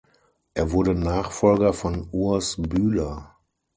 [0.55, 3.35] Er wurde Nachfolger von Urs Bühler.